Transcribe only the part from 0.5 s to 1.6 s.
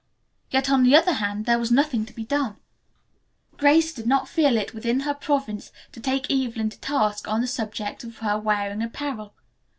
on the other hand, there